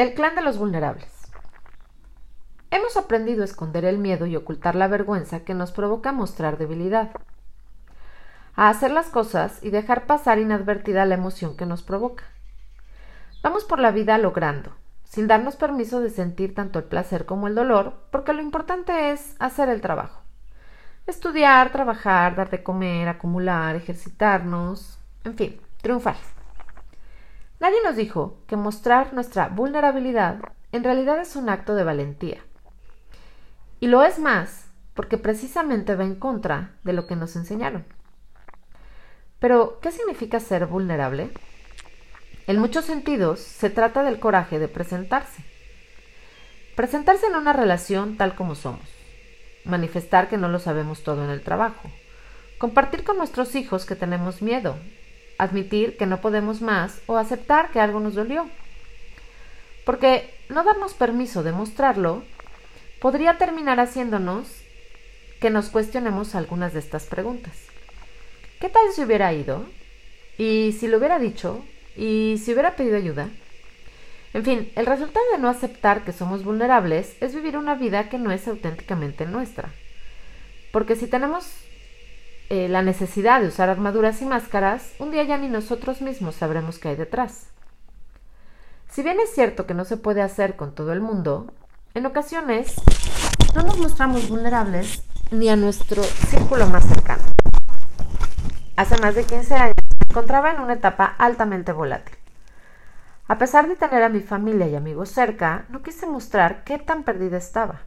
[0.00, 1.12] El clan de los vulnerables.
[2.70, 7.10] Hemos aprendido a esconder el miedo y ocultar la vergüenza que nos provoca mostrar debilidad,
[8.56, 12.24] a hacer las cosas y dejar pasar inadvertida la emoción que nos provoca.
[13.42, 14.74] Vamos por la vida logrando,
[15.04, 19.36] sin darnos permiso de sentir tanto el placer como el dolor, porque lo importante es
[19.38, 20.22] hacer el trabajo.
[21.06, 26.16] Estudiar, trabajar, dar de comer, acumular, ejercitarnos, en fin, triunfar.
[27.60, 30.40] Nadie nos dijo que mostrar nuestra vulnerabilidad
[30.72, 32.38] en realidad es un acto de valentía.
[33.80, 37.84] Y lo es más porque precisamente va en contra de lo que nos enseñaron.
[39.38, 41.30] Pero, ¿qué significa ser vulnerable?
[42.46, 45.44] En muchos sentidos, se trata del coraje de presentarse.
[46.76, 48.88] Presentarse en una relación tal como somos.
[49.64, 51.90] Manifestar que no lo sabemos todo en el trabajo.
[52.58, 54.76] Compartir con nuestros hijos que tenemos miedo
[55.42, 58.48] admitir que no podemos más o aceptar que algo nos dolió.
[59.84, 62.22] Porque no darnos permiso de mostrarlo
[63.00, 64.46] podría terminar haciéndonos
[65.40, 67.54] que nos cuestionemos algunas de estas preguntas.
[68.60, 69.64] ¿Qué tal si hubiera ido?
[70.36, 71.64] ¿Y si lo hubiera dicho?
[71.96, 73.30] ¿Y si hubiera pedido ayuda?
[74.34, 78.18] En fin, el resultado de no aceptar que somos vulnerables es vivir una vida que
[78.18, 79.70] no es auténticamente nuestra.
[80.70, 81.50] Porque si tenemos
[82.50, 86.80] eh, la necesidad de usar armaduras y máscaras, un día ya ni nosotros mismos sabremos
[86.80, 87.46] qué hay detrás.
[88.88, 91.52] Si bien es cierto que no se puede hacer con todo el mundo,
[91.94, 92.74] en ocasiones
[93.54, 97.22] no nos mostramos vulnerables ni a nuestro círculo más cercano.
[98.74, 102.16] Hace más de 15 años me encontraba en una etapa altamente volátil.
[103.28, 107.04] A pesar de tener a mi familia y amigos cerca, no quise mostrar qué tan
[107.04, 107.82] perdida estaba.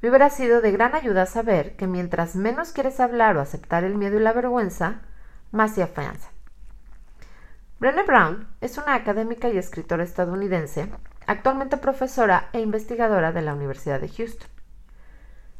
[0.00, 3.96] Me hubiera sido de gran ayuda saber que mientras menos quieres hablar o aceptar el
[3.96, 5.02] miedo y la vergüenza,
[5.50, 6.30] más se afianza.
[7.78, 10.90] Brené Brown es una académica y escritora estadounidense,
[11.26, 14.48] actualmente profesora e investigadora de la Universidad de Houston.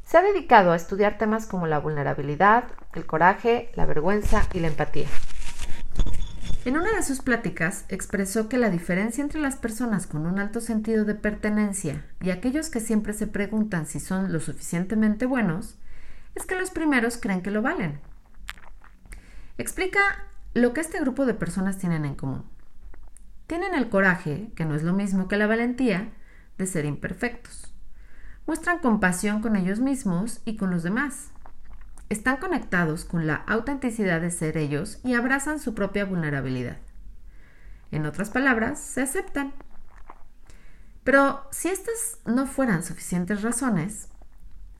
[0.05, 2.65] Se ha dedicado a estudiar temas como la vulnerabilidad,
[2.95, 5.09] el coraje, la vergüenza y la empatía.
[6.67, 10.61] En una de sus pláticas expresó que la diferencia entre las personas con un alto
[10.61, 15.79] sentido de pertenencia y aquellos que siempre se preguntan si son lo suficientemente buenos
[16.35, 17.99] es que los primeros creen que lo valen.
[19.57, 20.01] Explica
[20.53, 22.45] lo que este grupo de personas tienen en común.
[23.47, 26.13] Tienen el coraje, que no es lo mismo que la valentía,
[26.59, 27.73] de ser imperfectos.
[28.47, 31.31] Muestran compasión con ellos mismos y con los demás
[32.11, 36.79] están conectados con la autenticidad de ser ellos y abrazan su propia vulnerabilidad.
[37.93, 39.55] En otras palabras, se aceptan.
[41.05, 44.09] Pero si estas no fueran suficientes razones,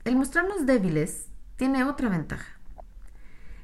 [0.03, 2.59] el mostrarnos débiles tiene otra ventaja.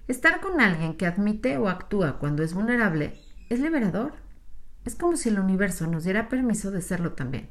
[0.07, 3.19] Estar con alguien que admite o actúa cuando es vulnerable
[3.49, 4.13] es liberador.
[4.85, 7.49] Es como si el universo nos diera permiso de serlo también.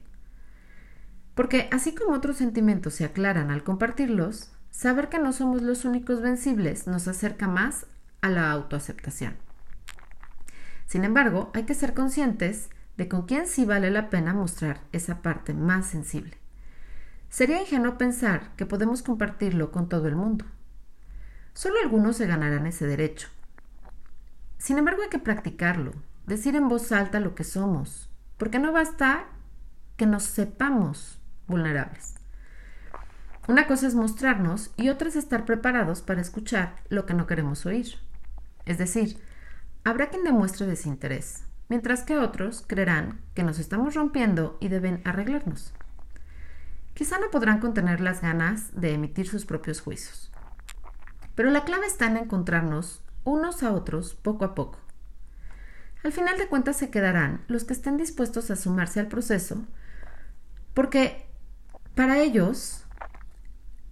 [1.35, 6.21] Porque así como otros sentimientos se aclaran al compartirlos, Saber que no somos los únicos
[6.21, 7.87] vencibles nos acerca más
[8.21, 9.35] a la autoaceptación.
[10.85, 15.23] Sin embargo, hay que ser conscientes de con quién sí vale la pena mostrar esa
[15.23, 16.37] parte más sensible.
[17.31, 20.45] Sería ingenuo pensar que podemos compartirlo con todo el mundo.
[21.55, 23.29] Solo algunos se ganarán ese derecho.
[24.59, 25.95] Sin embargo, hay que practicarlo,
[26.27, 29.25] decir en voz alta lo que somos, porque no basta
[29.97, 32.17] que nos sepamos vulnerables.
[33.49, 37.65] Una cosa es mostrarnos y otra es estar preparados para escuchar lo que no queremos
[37.65, 37.95] oír.
[38.65, 39.19] Es decir,
[39.85, 45.73] habrá quien demuestre desinterés, mientras que otros creerán que nos estamos rompiendo y deben arreglarnos.
[46.95, 50.33] Quizá no podrán contener las ganas de emitir sus propios juicios.
[51.37, 54.81] Pero la clave está en encontrarnos unos a otros poco a poco.
[56.03, 59.67] Al final de cuentas se quedarán los que estén dispuestos a sumarse al proceso,
[60.75, 61.27] porque
[61.95, 62.86] para ellos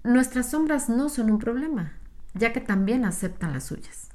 [0.05, 1.95] nuestras sombras no son un problema,
[2.35, 4.11] ya que también aceptan las suyas.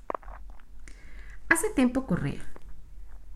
[1.50, 2.42] Hace tiempo corría.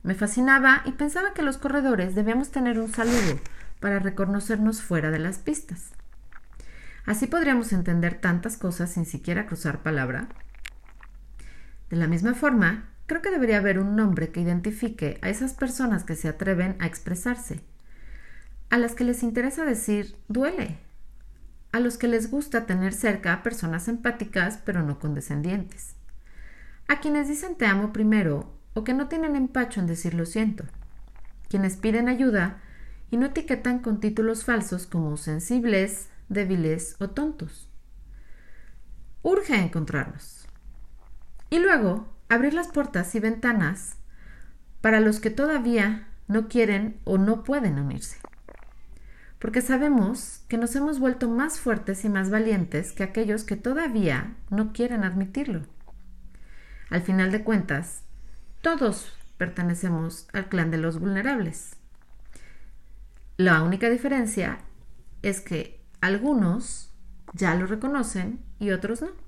[0.03, 3.39] Me fascinaba y pensaba que los corredores debíamos tener un saludo
[3.79, 5.93] para reconocernos fuera de las pistas.
[7.05, 10.27] Así podríamos entender tantas cosas sin siquiera cruzar palabra.
[11.89, 16.03] De la misma forma, creo que debería haber un nombre que identifique a esas personas
[16.03, 17.61] que se atreven a expresarse,
[18.69, 20.79] a las que les interesa decir duele,
[21.73, 25.95] a los que les gusta tener cerca a personas empáticas pero no condescendientes,
[26.87, 30.63] a quienes dicen te amo primero o que no tienen empacho en decir lo siento,
[31.49, 32.61] quienes piden ayuda
[33.11, 37.69] y no etiquetan con títulos falsos como sensibles, débiles o tontos.
[39.21, 40.47] Urge encontrarnos.
[41.49, 43.97] Y luego abrir las puertas y ventanas
[44.81, 48.17] para los que todavía no quieren o no pueden unirse.
[49.43, 54.37] Porque sabemos que nos hemos vuelto más fuertes y más valientes que aquellos que todavía
[54.49, 55.63] no quieren admitirlo.
[56.89, 58.03] Al final de cuentas,
[58.61, 61.75] todos pertenecemos al clan de los vulnerables.
[63.35, 64.59] La única diferencia
[65.23, 66.93] es que algunos
[67.33, 69.22] ya lo reconocen y otros no.